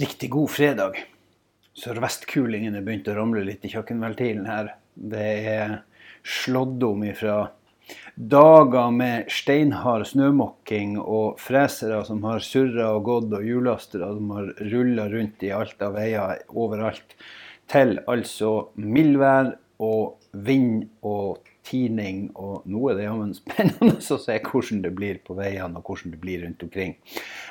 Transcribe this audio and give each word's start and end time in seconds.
Riktig 0.00 0.30
god 0.32 0.48
fredag. 0.50 0.94
Sørvestkulingene 1.76 2.80
begynte 2.80 3.10
begynt 3.10 3.10
å 3.12 3.16
ramle 3.18 3.42
litt 3.44 3.66
i 3.68 3.70
kjøkkenventilen 3.74 4.46
her. 4.48 4.70
Det 4.96 5.26
er 5.52 5.74
slått 6.24 6.80
om 6.86 7.04
ifra 7.04 7.50
dager 8.16 8.88
med 8.96 9.28
steinhard 9.28 10.06
snømåking 10.08 10.94
og 10.96 11.36
fresere 11.44 12.00
som 12.08 12.24
har 12.24 12.40
surra 12.40 12.88
og 12.96 13.04
gått, 13.10 13.36
og 13.36 13.44
hjulastere 13.44 14.08
som 14.16 14.32
har 14.32 14.48
rulla 14.72 15.10
rundt 15.12 15.44
i 15.44 15.52
alt 15.52 15.84
av 15.84 15.98
veier 16.00 16.40
overalt, 16.48 17.12
til 17.68 17.98
altså 18.08 18.54
mildvær 18.80 19.52
og 19.84 20.16
vind 20.32 20.86
og 21.04 21.51
tining, 21.66 22.24
og 22.34 22.66
nå 22.68 22.82
er 22.90 22.98
det 22.98 23.06
jammen 23.06 23.32
spennende 23.38 23.96
å 23.98 24.18
se 24.20 24.38
hvordan 24.42 24.82
det 24.84 24.92
blir 24.96 25.20
på 25.24 25.36
veiene 25.38 25.78
og 25.78 25.88
hvordan 25.88 26.14
det 26.14 26.20
blir 26.22 26.42
rundt 26.44 26.64
omkring. 26.66 26.96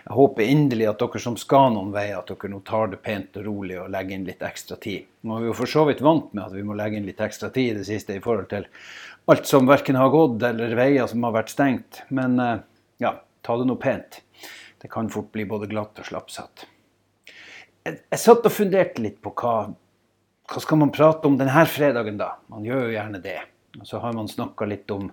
Jeg 0.06 0.18
håper 0.18 0.52
inderlig 0.52 0.90
at 0.92 1.02
dere 1.02 1.22
som 1.24 1.38
skal 1.40 1.72
noen 1.76 1.94
veier, 1.96 2.20
at 2.20 2.32
dere 2.32 2.52
nå 2.52 2.62
tar 2.68 2.92
det 2.92 3.02
pent 3.06 3.40
og 3.40 3.48
rolig 3.48 3.80
og 3.82 3.92
legger 3.94 4.18
inn 4.18 4.28
litt 4.28 4.44
ekstra 4.46 4.78
tid. 4.82 5.08
Nå 5.26 5.38
er 5.38 5.46
vi 5.46 5.52
jo 5.52 5.58
for 5.62 5.74
så 5.74 5.86
vidt 5.90 6.04
vant 6.06 6.34
med 6.34 6.44
at 6.48 6.56
vi 6.58 6.66
må 6.68 6.78
legge 6.78 7.00
inn 7.00 7.08
litt 7.08 7.22
ekstra 7.24 7.52
tid 7.54 7.74
i 7.74 7.80
det 7.80 7.88
siste 7.88 8.18
i 8.18 8.24
forhold 8.24 8.50
til 8.52 8.68
alt 9.32 9.48
som 9.48 9.70
verken 9.70 10.00
har 10.00 10.12
gått 10.14 10.44
eller 10.44 10.76
veier 10.76 11.08
som 11.08 11.24
har 11.28 11.36
vært 11.38 11.54
stengt. 11.54 12.02
Men 12.10 12.40
eh, 12.42 12.58
ja, 13.04 13.16
ta 13.46 13.58
det 13.58 13.70
nå 13.70 13.78
pent. 13.82 14.22
Det 14.82 14.90
kan 14.92 15.12
fort 15.14 15.32
bli 15.32 15.46
både 15.46 15.70
glatt 15.70 16.00
og 16.02 16.08
slappsatt. 16.10 16.66
Jeg, 17.86 18.02
jeg 18.02 18.22
satt 18.22 18.46
og 18.46 18.54
funderte 18.54 19.02
litt 19.02 19.22
på 19.22 19.34
hva, 19.38 19.56
hva 20.52 20.62
skal 20.62 20.82
man 20.82 20.94
prate 20.94 21.30
om 21.30 21.38
denne 21.38 21.66
fredagen, 21.70 22.18
da? 22.18 22.36
Man 22.52 22.66
gjør 22.66 22.88
jo 22.88 22.96
gjerne 22.96 23.22
det. 23.24 23.40
Så 23.84 24.00
har 24.00 24.14
man 24.14 24.28
snakka 24.28 24.66
litt 24.66 24.92
om 24.92 25.12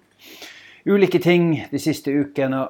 ulike 0.84 1.20
ting 1.22 1.52
de 1.70 1.80
siste 1.82 2.10
ukene. 2.10 2.64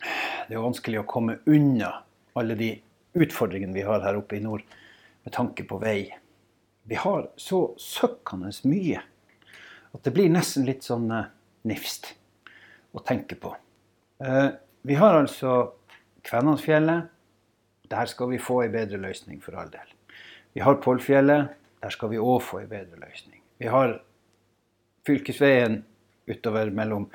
Det 0.00 0.52
er 0.52 0.58
jo 0.58 0.66
vanskelig 0.66 1.00
å 1.00 1.08
komme 1.08 1.38
unna 1.48 1.90
alle 2.36 2.56
de 2.58 2.70
utfordringene 3.14 3.76
vi 3.76 3.86
har 3.86 4.02
her 4.04 4.18
oppe 4.18 4.36
i 4.36 4.42
nord 4.44 4.64
med 5.24 5.32
tanke 5.32 5.64
på 5.68 5.78
vei. 5.80 6.10
Vi 6.84 6.98
har 7.00 7.30
så 7.40 7.66
søkkende 7.80 8.52
mye 8.68 9.00
at 9.94 10.02
det 10.04 10.12
blir 10.12 10.32
nesten 10.32 10.66
litt 10.68 10.84
sånn 10.84 11.06
uh, 11.12 11.30
nifst 11.70 12.10
å 12.92 13.00
tenke 13.06 13.38
på. 13.40 13.54
Uh, 14.20 14.50
vi 14.84 14.98
har 15.00 15.16
altså 15.22 15.72
Kvænangsfjellet. 16.24 17.10
Der 17.92 18.08
skal 18.08 18.30
vi 18.30 18.40
få 18.40 18.62
ei 18.64 18.70
bedre 18.72 18.96
løsning, 18.96 19.42
for 19.44 19.56
all 19.60 19.68
del. 19.72 19.90
Vi 20.56 20.62
har 20.64 20.80
Polfjellet. 20.80 21.52
Der 21.84 21.92
skal 21.92 22.10
vi 22.14 22.20
òg 22.20 22.38
få 22.42 22.62
ei 22.62 22.68
bedre 22.68 22.96
løsning. 22.96 23.42
Vi 23.60 23.68
har 23.68 23.98
fylkesveien 25.06 25.82
utover 26.30 26.70
mellom 26.72 27.08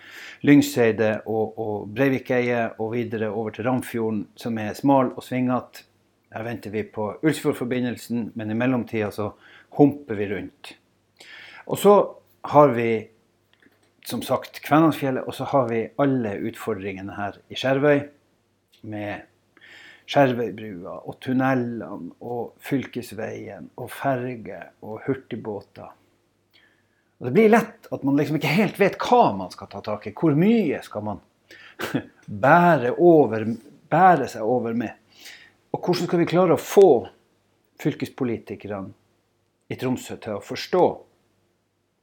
Lyngseidet 0.45 1.25
og, 1.25 1.57
og 1.59 1.93
Breivikeidet 1.95 2.79
og 2.79 2.93
videre 2.93 3.31
over 3.31 3.55
til 3.55 3.65
Ramfjorden, 3.65 4.27
som 4.37 4.57
er 4.61 4.75
smal 4.77 5.13
og 5.15 5.25
svingete. 5.25 5.85
Der 6.29 6.45
venter 6.45 6.69
vi 6.69 6.83
på 6.85 7.15
Ulsfjordforbindelsen, 7.25 8.31
men 8.37 8.51
i 8.51 8.57
mellomtida 8.57 9.09
så 9.11 9.31
humper 9.79 10.19
vi 10.19 10.27
rundt. 10.29 10.75
Og 11.65 11.77
så 11.81 11.95
har 12.53 12.75
vi 12.75 12.91
som 14.05 14.21
sagt 14.25 14.61
Kvænangsfjellet, 14.65 15.23
og 15.23 15.33
så 15.33 15.47
har 15.49 15.67
vi 15.69 15.87
alle 16.01 16.35
utfordringene 16.49 17.17
her 17.17 17.41
i 17.49 17.57
Skjervøy. 17.57 17.99
Med 18.89 19.25
Skjervøybrua 20.09 20.95
og 21.05 21.17
tunnelene 21.21 22.13
og 22.21 22.55
fylkesveien 22.65 23.69
og 23.77 23.91
ferge 23.93 24.61
og 24.81 25.01
hurtigbåter. 25.05 25.91
Og 27.19 27.27
Det 27.27 27.33
blir 27.35 27.51
lett 27.51 27.89
at 27.91 28.03
man 28.07 28.15
liksom 28.15 28.37
ikke 28.39 28.53
helt 28.55 28.79
vet 28.79 28.95
hva 29.03 29.33
man 29.35 29.51
skal 29.51 29.67
ta 29.71 29.81
tak 29.83 30.07
i. 30.07 30.15
Hvor 30.15 30.37
mye 30.39 30.79
skal 30.85 31.03
man 31.03 31.19
bære, 32.45 32.93
over, 32.95 33.45
bære 33.91 34.29
seg 34.31 34.47
over 34.47 34.77
med? 34.77 34.95
Og 35.75 35.83
hvordan 35.83 36.07
skal 36.07 36.23
vi 36.23 36.29
klare 36.29 36.55
å 36.55 36.61
få 36.61 36.87
fylkespolitikerne 37.79 38.95
i 39.69 39.77
Tromsø 39.79 40.15
til 40.23 40.39
å 40.39 40.43
forstå 40.43 40.85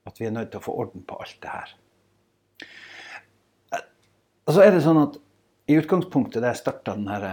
at 0.07 0.21
vi 0.21 0.29
er 0.29 0.37
nødt 0.37 0.53
til 0.53 0.61
å 0.61 0.67
få 0.69 0.77
orden 0.85 1.03
på 1.09 1.19
alt 1.19 1.41
det 1.43 1.55
her? 1.55 1.75
Og 4.47 4.55
så 4.55 4.63
er 4.63 4.77
det 4.77 4.85
sånn 4.85 5.01
at 5.01 5.17
i 5.67 5.75
utgangspunktet 5.81 6.45
da 6.45 6.53
jeg 6.53 6.61
starta 6.61 6.95
den 6.95 7.09
her 7.11 7.25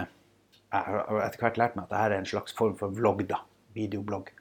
Jeg 0.74 0.86
har 0.88 1.20
etter 1.28 1.44
hvert 1.44 1.60
lært 1.62 1.76
meg 1.78 1.84
at 1.84 1.92
dette 1.92 2.06
er 2.08 2.16
en 2.16 2.26
slags 2.32 2.56
form 2.58 2.74
for 2.80 2.96
vlogg, 2.96 3.28
da. 3.30 3.44
Videoblogg. 3.78 4.32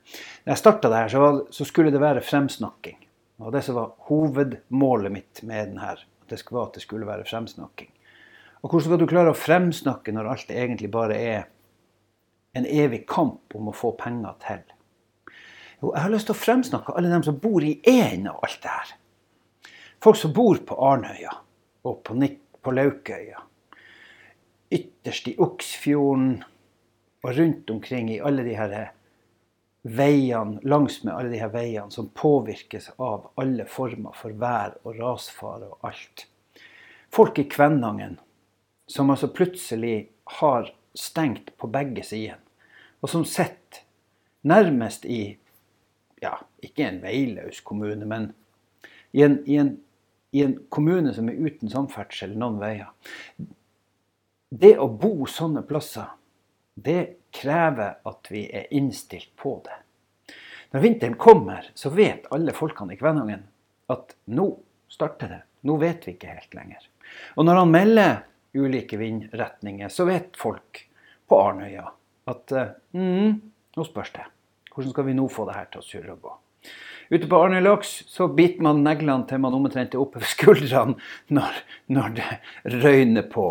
Da 0.47 0.55
jeg 0.55 0.61
starta 0.61 0.89
det 0.89 1.03
her, 1.03 1.11
så, 1.13 1.27
så 1.53 1.67
skulle 1.69 1.93
det 1.93 2.01
være 2.01 2.23
fremsnakking. 2.25 2.97
Og 3.43 3.53
det 3.55 3.65
som 3.67 3.77
var 3.77 3.95
hovedmålet 4.09 5.13
mitt 5.13 5.43
med 5.43 5.73
den 5.73 5.83
her, 5.83 6.01
det 6.31 6.41
var 6.51 6.69
at 6.69 6.79
det 6.79 6.85
skulle 6.85 7.09
være 7.09 7.27
fremsnakking. 7.29 7.91
Og 8.63 8.71
hvordan 8.71 8.87
skal 8.87 9.01
du 9.01 9.11
klare 9.11 9.33
å 9.33 9.39
fremsnakke 9.39 10.15
når 10.15 10.29
alt 10.31 10.53
egentlig 10.55 10.91
bare 10.95 11.17
er 11.19 11.49
en 12.55 12.69
evig 12.69 13.03
kamp 13.11 13.57
om 13.59 13.73
å 13.73 13.75
få 13.75 13.91
penger 13.99 14.37
til? 14.45 14.63
Jo, 15.83 15.91
jeg 15.91 16.05
har 16.05 16.13
lyst 16.13 16.29
til 16.31 16.37
å 16.37 16.43
fremsnakke 16.45 16.95
alle 16.95 17.11
dem 17.11 17.25
som 17.27 17.41
bor 17.43 17.65
i 17.67 17.75
en 17.91 18.29
av 18.31 18.39
alt 18.47 18.61
det 18.63 18.77
her. 18.77 18.93
Folk 20.03 20.19
som 20.19 20.35
bor 20.35 20.61
på 20.67 20.79
Arnøya 20.79 21.35
og 21.89 22.01
på, 22.07 22.15
på 22.63 22.75
Laukøya. 22.75 23.43
Ytterst 24.73 25.29
i 25.33 25.37
Oksfjorden 25.43 26.37
og 27.23 27.35
rundt 27.39 27.71
omkring 27.71 28.11
i 28.15 28.23
alle 28.23 28.47
de 28.47 28.55
her 28.59 28.93
veiene 29.83 30.61
langs 30.63 31.01
med 31.03 31.15
alle 31.15 31.33
de 31.33 31.41
her 31.43 31.51
veiene 31.53 31.91
som 31.91 32.11
påvirkes 32.15 32.91
av 33.03 33.31
alle 33.41 33.67
former 33.67 34.15
for 34.15 34.35
vær 34.39 34.77
og 34.87 34.99
rasfare 35.01 35.73
og 35.73 35.89
alt. 35.91 36.27
Folk 37.13 37.39
i 37.39 37.49
Kvænangen 37.51 38.19
som 38.87 39.11
altså 39.11 39.29
plutselig 39.29 40.09
har 40.39 40.71
stengt 40.95 41.57
på 41.57 41.69
begge 41.73 42.05
sider, 42.05 42.39
og 43.01 43.11
som 43.11 43.25
sitter 43.25 43.83
nærmest 44.43 45.05
i 45.05 45.39
ja, 46.23 46.35
ikke 46.63 46.87
en 46.87 47.01
veiløs 47.03 47.61
kommune, 47.61 48.07
men 48.07 48.31
i 49.13 49.23
en, 49.23 49.39
i, 49.47 49.57
en, 49.57 49.73
i 50.33 50.43
en, 50.45 50.59
kommune 50.71 51.15
som 51.15 51.29
er 51.29 51.41
uten 51.41 51.71
samferdsel 51.73 52.37
noen 52.39 52.61
veier. 52.63 52.93
Det 54.53 54.77
å 54.79 54.87
bo 54.89 55.27
sånne 55.27 55.65
plasser, 55.67 56.13
det 56.75 57.01
krever 57.33 57.99
at 58.09 58.29
vi 58.31 58.45
er 58.53 58.69
innstilt 58.75 59.33
på 59.37 59.57
det. 59.65 59.79
Når 60.73 60.81
vinteren 60.81 61.17
kommer, 61.21 61.67
så 61.75 61.93
vet 61.93 62.29
alle 62.33 62.55
folkene 62.57 62.95
i 62.95 63.01
Kvænangen 63.01 63.43
at 63.93 64.15
nå 64.33 64.49
starter 64.93 65.29
det. 65.29 65.41
Nå 65.69 65.77
vet 65.81 66.07
vi 66.07 66.15
ikke 66.17 66.33
helt 66.33 66.55
lenger. 66.57 66.87
Og 67.37 67.45
når 67.45 67.61
han 67.61 67.73
melder 67.73 68.15
ulike 68.57 68.97
vindretninger, 69.01 69.89
så 69.93 70.07
vet 70.09 70.37
folk 70.37 70.85
på 71.29 71.41
Arnøya 71.41 71.85
at 72.29 72.55
mm, 72.97 73.35
nå 73.77 73.85
spørs 73.89 74.15
det. 74.17 74.25
Hvordan 74.73 74.95
skal 74.95 75.07
vi 75.09 75.17
nå 75.17 75.29
få 75.33 75.45
det 75.49 75.59
her 75.59 75.69
til 75.73 75.83
å 75.83 75.87
surre 75.87 76.17
og 76.17 76.25
gå? 76.25 76.39
Ute 77.13 77.29
på 77.29 77.43
Arnøy 77.45 77.61
Laks 77.61 77.91
så 78.09 78.29
biter 78.33 78.65
man 78.65 78.81
neglene 78.85 79.29
til 79.29 79.43
man 79.45 79.57
omtrent 79.57 79.93
er 79.93 80.01
oppe 80.01 80.23
ved 80.23 80.31
skuldrene 80.33 80.97
når, 81.37 81.59
når 81.93 82.17
det 82.17 82.31
røyner 82.81 83.27
på. 83.29 83.51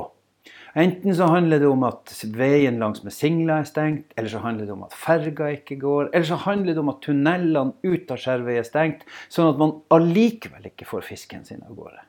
Enten 0.73 1.15
så 1.15 1.25
handler 1.27 1.59
det 1.59 1.67
om 1.67 1.81
at 1.83 2.13
veien 2.37 2.77
langs 2.79 3.01
med 3.03 3.11
Singla 3.11 3.57
er 3.59 3.67
stengt, 3.67 4.13
eller 4.15 4.31
så 4.31 4.39
handler 4.43 4.69
det 4.69 4.75
om 4.75 4.85
at 4.85 4.95
ferga 4.95 5.49
ikke 5.57 5.75
går, 5.81 6.11
eller 6.13 6.27
så 6.29 6.37
handler 6.45 6.77
det 6.77 6.83
om 6.83 6.91
at 6.93 7.01
tunnelene 7.03 7.75
ut 7.83 8.13
av 8.13 8.21
Skjervøy 8.23 8.53
er 8.55 8.67
stengt, 8.67 9.03
sånn 9.27 9.51
at 9.51 9.59
man 9.59 9.75
allikevel 9.91 10.69
ikke 10.71 10.87
får 10.87 11.03
fisken 11.09 11.43
sin 11.47 11.65
av 11.67 11.75
gårde. 11.75 12.05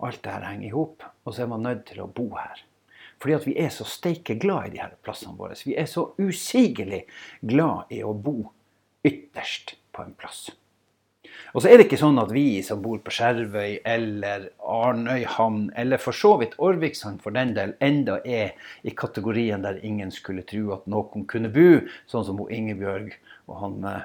Alt 0.00 0.22
dette 0.24 0.48
henger 0.48 0.70
i 0.70 0.72
hop, 0.72 1.04
og 1.24 1.36
så 1.36 1.44
er 1.44 1.52
man 1.52 1.66
nødt 1.68 1.84
til 1.90 2.00
å 2.04 2.08
bo 2.08 2.30
her. 2.38 2.64
Fordi 3.20 3.36
at 3.36 3.46
vi 3.48 3.58
er 3.60 3.70
så 3.72 3.86
steike 3.88 4.38
glad 4.40 4.74
i 4.74 4.80
her 4.80 4.96
plassene 5.04 5.36
våre. 5.38 5.56
Vi 5.60 5.76
er 5.80 5.86
så 5.88 6.08
usigelig 6.18 7.04
glad 7.44 7.92
i 7.94 8.00
å 8.04 8.16
bo 8.16 8.50
ytterst 9.04 9.76
på 9.92 10.04
en 10.04 10.16
plass. 10.18 10.48
Og 11.54 11.62
så 11.62 11.70
er 11.70 11.78
det 11.78 11.86
ikke 11.86 12.00
sånn 12.00 12.18
at 12.18 12.32
vi 12.34 12.62
som 12.66 12.80
bor 12.82 12.98
på 13.04 13.12
Skjervøy 13.14 13.80
eller 13.86 14.48
Arnøyhamn, 14.58 15.68
eller 15.78 16.02
for 16.02 16.16
så 16.16 16.32
vidt 16.40 16.56
Årviksand 16.58 17.22
for 17.22 17.36
den 17.36 17.54
del, 17.56 17.76
enda 17.84 18.18
er 18.26 18.56
i 18.82 18.94
kategorien 18.96 19.62
der 19.62 19.78
ingen 19.86 20.10
skulle 20.14 20.46
tro 20.48 20.72
at 20.74 20.88
noen 20.90 21.28
kunne 21.30 21.52
bo, 21.54 21.84
sånn 22.10 22.26
som 22.26 22.42
Ingebjørg 22.44 23.14
og 23.46 23.60
han 23.60 23.78
eh, 23.90 24.02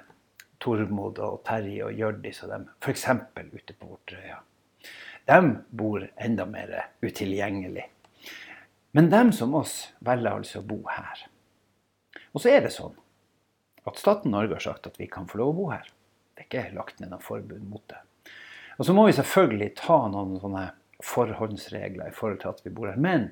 Tormod 0.60 1.20
og 1.24 1.42
Terje 1.48 1.88
og 1.88 1.96
Hjørdis 1.96 2.44
og 2.46 2.54
dem, 2.54 2.70
f.eks. 2.84 3.08
ute 3.40 3.74
på 3.74 3.88
Vorterøya. 3.88 4.42
De 5.30 5.40
bor 5.70 6.04
enda 6.18 6.46
mer 6.50 6.74
utilgjengelig. 7.02 7.86
Men 8.92 9.12
dem 9.12 9.32
som 9.36 9.54
oss 9.58 9.92
velger 10.06 10.40
altså 10.40 10.62
å 10.62 10.66
bo 10.66 10.82
her. 10.90 11.28
Og 12.34 12.42
så 12.42 12.54
er 12.54 12.66
det 12.66 12.74
sånn 12.74 12.98
at 13.88 14.00
staten 14.02 14.34
Norge 14.34 14.58
har 14.58 14.66
sagt 14.66 14.90
at 14.90 15.00
vi 15.00 15.08
kan 15.10 15.28
få 15.30 15.40
lov 15.42 15.54
å 15.54 15.58
bo 15.60 15.68
her. 15.72 15.88
Ikke 16.50 16.72
lagt 16.74 16.98
ned 16.98 17.12
noe 17.14 17.22
forbud 17.22 17.62
mot 17.70 17.84
det. 17.92 18.02
Og 18.82 18.88
så 18.88 18.94
må 18.96 19.06
vi 19.06 19.14
selvfølgelig 19.14 19.74
ta 19.78 20.00
noen 20.10 20.40
sånne 20.42 20.64
forhåndsregler 21.06 22.10
i 22.10 22.16
forhold 22.16 22.42
til 22.42 22.50
at 22.50 22.64
vi 22.66 22.72
bor 22.74 22.90
her. 22.90 22.98
Men 22.98 23.28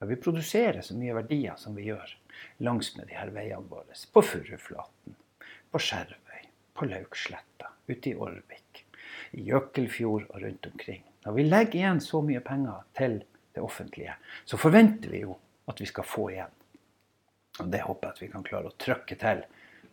når 0.00 0.08
vi 0.08 0.20
produserer 0.24 0.80
så 0.80 0.96
mye 0.96 1.16
verdier 1.16 1.58
som 1.60 1.76
vi 1.76 1.90
gjør 1.90 2.14
langs 2.64 2.94
med 2.96 3.10
de 3.10 3.18
her 3.18 3.32
veiene 3.34 3.68
våre, 3.68 3.92
på 3.92 4.22
Furuflaten, 4.24 5.18
på 5.68 5.80
Skjervøy, 5.82 6.48
på 6.72 6.88
Lauksletta, 6.88 7.74
ute 7.90 8.14
i 8.14 8.16
Årvik, 8.16 8.84
i 9.36 9.44
Jøkelfjord 9.50 10.30
og 10.30 10.42
rundt 10.42 10.66
omkring 10.70 11.02
Når 11.24 11.32
vi 11.32 11.42
legger 11.44 11.78
igjen 11.78 12.00
så 12.04 12.20
mye 12.24 12.40
penger 12.44 12.82
til 12.96 13.18
det 13.54 13.62
offentlige, 13.62 14.14
så 14.44 14.58
forventer 14.60 15.12
vi 15.12 15.22
jo 15.22 15.36
at 15.68 15.80
vi 15.80 15.86
skal 15.88 16.04
få 16.04 16.30
igjen. 16.30 16.52
Og 17.60 17.70
det 17.72 17.80
håper 17.84 18.08
jeg 18.08 18.14
at 18.14 18.22
vi 18.22 18.28
kan 18.32 18.44
klare 18.44 18.70
å 18.70 18.76
trykke 18.78 19.16
til 19.20 19.44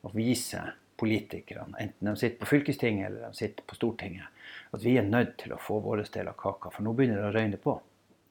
og 0.01 0.15
vise 0.17 0.63
politikerne, 1.01 1.79
enten 1.81 2.11
de 2.11 2.15
sitter 2.19 2.37
på 2.41 2.49
fylkestinget 2.51 3.09
eller 3.09 3.27
de 3.27 3.39
sitter 3.39 3.65
på 3.67 3.77
Stortinget, 3.77 4.45
at 4.71 4.85
vi 4.85 4.95
er 5.01 5.07
nødt 5.07 5.33
til 5.41 5.55
å 5.55 5.59
få 5.61 5.79
vår 5.81 6.05
del 6.13 6.29
av 6.29 6.37
kaka. 6.39 6.71
For 6.75 6.85
nå 6.85 6.93
begynner 6.97 7.21
det 7.21 7.31
å 7.31 7.35
røyne 7.35 7.59
på. 7.61 7.75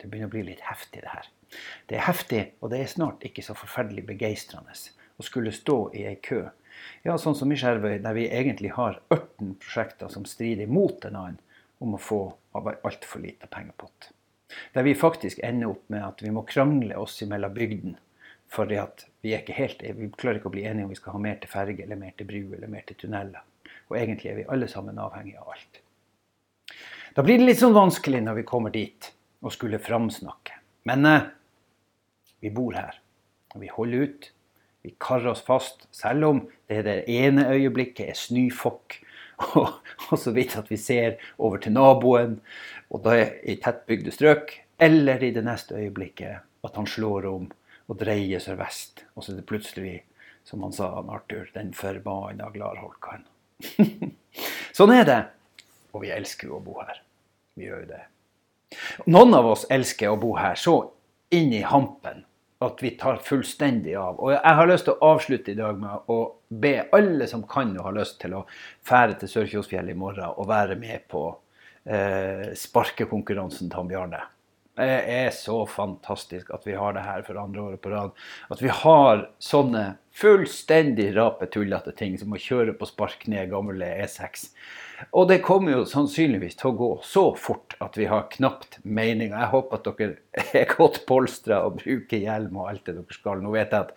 Det 0.00 0.08
begynner 0.08 0.30
å 0.30 0.34
bli 0.36 0.46
litt 0.46 0.62
heftig, 0.64 1.02
det 1.02 1.12
her. 1.12 1.28
Det 1.90 1.98
er 1.98 2.06
heftig, 2.06 2.42
og 2.62 2.70
det 2.72 2.80
er 2.80 2.92
snart 2.92 3.26
ikke 3.26 3.44
så 3.44 3.56
forferdelig 3.58 4.06
begeistrende 4.08 4.76
å 5.20 5.26
skulle 5.26 5.52
stå 5.52 5.78
i 5.98 6.06
ei 6.08 6.16
kø. 6.22 6.44
Ja, 7.04 7.18
sånn 7.18 7.36
som 7.36 7.50
i 7.52 7.58
Skjervøy, 7.60 7.98
der 8.00 8.16
vi 8.16 8.28
egentlig 8.30 8.72
har 8.76 9.00
18 9.10 9.56
prosjekter 9.60 10.12
som 10.12 10.24
strider 10.28 10.70
mot 10.70 11.04
en 11.04 11.18
annen 11.18 11.40
om 11.80 11.96
å 11.96 12.00
få 12.00 12.22
altfor 12.54 13.24
lite 13.24 13.50
pengepott. 13.50 14.10
Der 14.74 14.86
vi 14.86 14.94
faktisk 14.98 15.42
ender 15.46 15.74
opp 15.74 15.84
med 15.92 16.04
at 16.06 16.22
vi 16.24 16.32
må 16.34 16.46
krangle 16.48 16.96
oss 16.98 17.20
imellom 17.22 17.54
bygden 17.54 17.98
fordi 18.50 18.80
at 18.82 19.04
vi, 19.20 19.34
er 19.36 19.44
helt, 19.56 19.82
vi 19.82 20.08
klarer 20.16 20.40
ikke 20.40 20.50
å 20.50 20.54
bli 20.54 20.64
enige 20.68 20.86
om 20.86 20.92
vi 20.92 20.98
skal 20.98 21.16
ha 21.16 21.22
mer 21.22 21.38
til 21.42 21.52
ferge, 21.52 21.84
eller 21.84 21.98
mer 22.00 22.14
til 22.16 22.28
bru 22.28 22.54
eller 22.56 22.70
mer 22.72 22.86
til 22.88 22.98
tunneler. 23.00 23.44
Og 23.90 23.98
egentlig 23.98 24.30
er 24.30 24.40
vi 24.40 24.48
alle 24.48 24.68
sammen 24.70 25.00
avhengig 25.02 25.36
av 25.40 25.50
alt. 25.52 25.80
Da 27.16 27.24
blir 27.26 27.40
det 27.40 27.48
litt 27.48 27.60
sånn 27.60 27.76
vanskelig 27.76 28.22
når 28.22 28.40
vi 28.40 28.46
kommer 28.48 28.72
dit 28.74 29.10
og 29.42 29.52
skulle 29.54 29.82
framsnakke. 29.82 30.56
Men 30.88 31.06
eh, 31.08 31.28
vi 32.40 32.52
bor 32.54 32.76
her, 32.78 32.96
og 33.54 33.64
vi 33.64 33.72
holder 33.72 34.06
ut. 34.06 34.30
Vi 34.80 34.94
karrer 35.02 35.34
oss 35.34 35.42
fast, 35.44 35.84
selv 35.92 36.28
om 36.30 36.42
det 36.70 36.84
det 36.86 36.98
ene 37.12 37.50
øyeblikket 37.52 38.12
er 38.12 38.16
snøfokk, 38.16 38.96
og, 39.60 39.80
og, 40.08 40.16
så 40.20 40.32
vidt 40.36 40.56
at 40.60 40.70
vi 40.72 40.78
ser 40.80 41.18
over 41.36 41.60
til 41.60 41.74
naboen, 41.76 42.38
og 42.88 43.04
da 43.04 43.16
er 43.18 43.34
i 43.44 43.58
tettbygde 43.60 44.14
strøk, 44.14 44.54
eller 44.80 45.20
i 45.20 45.32
det 45.36 45.44
neste 45.44 45.76
øyeblikket 45.76 46.46
at 46.64 46.76
han 46.76 46.88
slår 46.88 47.28
om 47.28 47.50
og 47.90 47.98
dreier 47.98 48.42
sørvest. 48.42 49.04
Og 49.16 49.24
så 49.24 49.32
er 49.32 49.40
det 49.40 49.48
plutselig, 49.50 49.96
som 50.46 50.62
han 50.64 50.74
sa, 50.74 50.92
Arthur, 51.02 51.50
den 51.56 51.74
forbanna 51.76 52.48
Gladholkan. 52.54 53.26
sånn 54.78 54.94
er 54.94 55.04
det. 55.08 55.20
Og 55.90 56.04
vi 56.04 56.14
elsker 56.14 56.50
jo 56.50 56.60
å 56.60 56.64
bo 56.64 56.78
her. 56.80 57.02
Vi 57.58 57.66
gjør 57.66 57.84
jo 57.84 57.90
det. 57.90 58.02
Noen 59.10 59.34
av 59.34 59.48
oss 59.50 59.66
elsker 59.72 60.12
å 60.12 60.18
bo 60.20 60.36
her 60.38 60.58
så 60.58 60.76
inn 61.34 61.50
i 61.54 61.64
hampen 61.66 62.22
at 62.62 62.82
vi 62.84 62.92
tar 63.00 63.18
fullstendig 63.24 63.94
av. 63.96 64.18
Og 64.20 64.34
jeg 64.34 64.56
har 64.58 64.68
lyst 64.68 64.86
til 64.86 64.94
å 64.94 65.12
avslutte 65.14 65.54
i 65.54 65.58
dag 65.58 65.78
med 65.80 66.10
å 66.12 66.18
be 66.48 66.74
alle 66.94 67.26
som 67.30 67.42
kan 67.48 67.72
og 67.78 67.86
har 67.88 67.96
lyst 67.96 68.20
til 68.22 68.36
å 68.36 68.44
fære 68.86 69.16
til 69.20 69.32
Sørkjosfjellet 69.32 69.96
i 69.96 69.98
morgen 69.98 70.34
og 70.36 70.48
være 70.50 70.76
med 70.78 71.06
på 71.10 71.24
eh, 71.88 72.50
sparkekonkurransen 72.60 73.70
til 73.70 73.80
han 73.80 73.90
Bjarne. 73.90 74.20
Det 74.78 74.98
er 75.12 75.32
så 75.34 75.64
fantastisk 75.68 76.52
at 76.54 76.66
vi 76.66 76.76
har 76.78 76.94
det 76.94 77.02
her 77.04 77.24
for 77.26 77.40
andre 77.40 77.62
året 77.62 77.82
på 77.82 77.90
rad. 77.92 78.14
At 78.54 78.62
vi 78.62 78.70
har 78.72 79.26
sånne 79.42 79.84
fullstendig 80.16 81.10
rapetullete 81.16 81.92
ting 81.98 82.16
som 82.20 82.32
å 82.32 82.40
kjøre 82.40 82.76
på 82.78 82.88
spark 82.88 83.26
ned 83.30 83.50
gamle 83.50 83.90
E6. 84.04 84.50
Og 85.16 85.28
det 85.30 85.40
kommer 85.44 85.74
jo 85.74 85.84
sannsynligvis 85.88 86.58
til 86.60 86.70
å 86.70 86.76
gå 86.76 86.88
så 87.06 87.24
fort 87.38 87.74
at 87.80 87.96
vi 87.98 88.06
har 88.10 88.28
knapt 88.32 88.78
mening. 88.84 89.32
Jeg 89.32 89.50
håper 89.52 89.78
at 89.78 89.88
dere 90.00 90.42
er 90.60 90.68
godt 90.70 91.00
polstra 91.08 91.62
og 91.66 91.78
bruker 91.80 92.20
hjelm 92.20 92.58
og 92.60 92.68
alt 92.70 92.84
det 92.88 92.96
dere 92.98 93.16
skal. 93.16 93.40
Nå 93.42 93.52
vet 93.54 93.72
jeg 93.72 93.86
at 93.86 93.94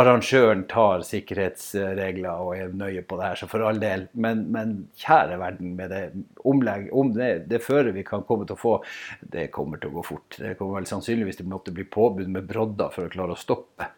arrangøren 0.00 0.64
tar 0.70 1.04
sikkerhetsregler 1.06 2.42
og 2.42 2.54
er 2.56 2.72
nøye 2.76 3.04
på 3.06 3.18
det 3.20 3.28
her, 3.28 3.40
så 3.40 3.50
for 3.50 3.66
all 3.68 3.80
del. 3.82 4.06
Men, 4.14 4.46
men 4.54 4.76
kjære 5.02 5.40
verden, 5.42 5.74
med 5.78 5.92
det 5.92 6.02
omlegg, 6.48 6.88
om 6.96 7.12
det, 7.16 7.30
det 7.50 7.62
føret 7.64 7.94
vi 7.96 8.06
kan 8.06 8.24
komme 8.26 8.48
til 8.48 8.56
å 8.56 8.62
få, 8.62 8.74
det 9.20 9.50
kommer 9.54 9.82
til 9.82 9.92
å 9.92 9.98
gå 9.98 10.06
fort. 10.14 10.40
Det 10.40 10.56
kommer 10.58 10.80
vel 10.80 10.90
sannsynligvis 10.90 11.40
til 11.40 11.48
å 11.48 11.54
måtte 11.56 11.74
bli 11.76 11.84
påbud 11.84 12.32
med 12.32 12.48
brodder 12.48 12.94
for 12.94 13.06
å 13.06 13.12
klare 13.12 13.36
å 13.36 13.40
stoppe. 13.40 13.90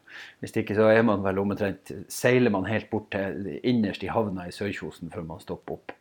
Hvis 0.43 0.57
ikke 0.59 0.75
så 0.75 0.89
er 0.91 1.05
man 1.07 1.23
vel 1.23 1.39
omtrent 1.43 1.93
Seiler 2.11 2.51
man 2.51 2.67
helt 2.67 2.91
bort 2.91 3.11
til 3.15 3.59
innerst 3.63 4.03
i 4.03 4.11
havna 4.11 4.49
i 4.49 4.55
Sørkjosen 4.55 5.13
før 5.15 5.27
man 5.29 5.43
stopper 5.45 5.79
opp. 5.79 5.95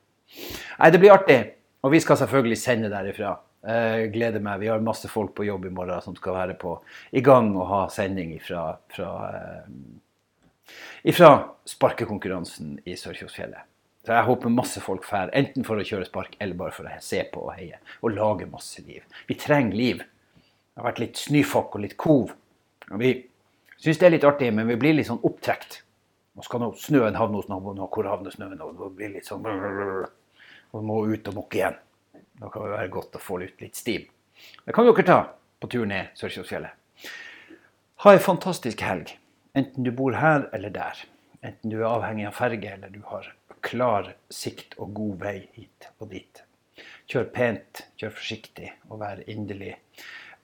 Nei, 0.77 0.89
det 0.93 1.01
blir 1.01 1.15
artig. 1.15 1.39
Og 1.85 1.93
vi 1.93 2.01
skal 2.03 2.19
selvfølgelig 2.19 2.57
sende 2.59 2.91
derifra. 2.91 3.35
Jeg 3.67 4.11
gleder 4.13 4.43
meg. 4.43 4.61
Vi 4.61 4.69
har 4.71 4.83
masse 4.83 5.09
folk 5.11 5.33
på 5.37 5.45
jobb 5.47 5.67
i 5.67 5.73
morgen 5.73 6.03
som 6.03 6.15
skal 6.17 6.37
være 6.37 6.57
på, 6.59 6.75
i 7.11 7.23
gang 7.25 7.49
og 7.55 7.67
ha 7.71 7.79
sending 7.91 8.35
ifra, 8.37 8.69
fra, 8.93 9.09
ifra 11.07 11.31
sparkekonkurransen 11.67 12.77
i 12.87 12.95
Sørkjosfjellet. 12.99 13.65
Så 14.07 14.15
jeg 14.15 14.23
håper 14.23 14.53
masse 14.55 14.79
folk 14.79 15.03
drar, 15.03 15.33
enten 15.35 15.65
for 15.67 15.75
å 15.75 15.83
kjøre 15.83 16.07
spark 16.07 16.37
eller 16.39 16.55
bare 16.55 16.71
for 16.71 16.87
å 16.87 16.99
se 17.03 17.19
på 17.27 17.41
og 17.43 17.57
heie. 17.57 17.81
Og 17.99 18.13
lage 18.15 18.47
masse 18.47 18.79
liv. 18.87 19.03
Vi 19.27 19.35
trenger 19.35 19.75
liv. 19.75 19.99
Det 19.99 20.79
har 20.79 20.87
vært 20.87 21.01
litt 21.03 21.19
snøfokk 21.19 21.75
og 21.75 21.83
litt 21.83 21.97
kov. 21.99 22.31
Og 22.87 23.01
vi 23.01 23.11
syns 23.75 23.99
det 23.99 24.07
er 24.07 24.15
litt 24.15 24.27
artig, 24.29 24.53
men 24.55 24.69
vi 24.69 24.79
blir 24.79 24.95
litt 24.95 25.09
sånn 25.09 25.19
opptrekt. 25.27 25.81
Nå 26.37 26.45
skal 26.45 26.61
nå 26.61 26.69
snøen 26.77 27.17
havne 27.17 27.39
hos 27.39 27.47
naboen, 27.49 27.79
og 27.81 27.89
hvor 27.89 28.05
havner 28.05 28.33
snøen? 28.33 28.59
Og 28.61 28.75
det 28.77 28.91
blir 28.99 29.15
litt 29.15 29.25
sånn 29.25 29.45
Og 29.47 30.83
må 30.85 30.99
ut 31.09 31.29
og 31.31 31.37
mokke 31.37 31.57
igjen. 31.57 31.77
Da 32.37 32.51
kan 32.53 32.67
det 32.67 32.75
være 32.75 32.91
godt 32.93 33.17
å 33.17 33.21
få 33.23 33.39
ut 33.41 33.63
litt 33.63 33.79
stim. 33.79 34.05
Det 34.65 34.75
kan 34.75 34.85
dere 34.85 35.05
ta 35.07 35.17
på 35.57 35.69
tur 35.73 35.87
ned 35.89 36.11
Sørkjosfjellet. 36.19 37.09
Ha 38.03 38.13
ei 38.13 38.19
fantastisk 38.21 38.83
helg, 38.85 39.15
enten 39.57 39.87
du 39.87 39.89
bor 39.89 40.13
her 40.13 40.45
eller 40.53 40.69
der. 40.75 40.99
Enten 41.41 41.73
du 41.73 41.79
er 41.79 41.89
avhengig 41.89 42.27
av 42.29 42.37
ferge 42.37 42.75
eller 42.75 42.93
du 42.93 43.01
har 43.09 43.31
klar 43.65 44.11
sikt 44.29 44.77
og 44.77 44.93
god 44.99 45.17
vei 45.23 45.37
hit 45.55 45.89
og 45.97 46.11
dit. 46.13 46.43
Kjør 47.09 47.25
pent, 47.33 47.81
kjør 47.97 48.13
forsiktig 48.13 48.69
og 48.91 49.01
vær 49.01 49.23
inderlig 49.25 49.73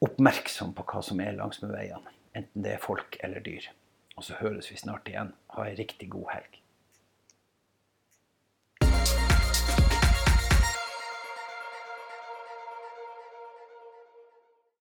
oppmerksom 0.02 0.74
på 0.74 0.88
hva 0.90 1.06
som 1.06 1.22
er 1.22 1.38
langsmed 1.38 1.76
veiene. 1.76 2.18
Enten 2.34 2.66
det 2.66 2.80
er 2.80 2.82
folk 2.82 3.20
eller 3.22 3.46
dyr. 3.46 3.70
Og 4.16 4.24
så 4.24 4.38
høres 4.40 4.72
vi 4.72 4.78
snart 4.78 5.08
igjen. 5.10 5.34
Ha 5.56 5.66
ei 5.70 5.78
riktig 5.80 6.10
god 6.14 6.30
helg. 6.34 6.63